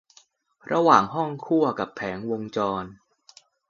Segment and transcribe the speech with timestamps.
[0.71, 2.83] ระหว่างห้องคั่วกับแผงวงจร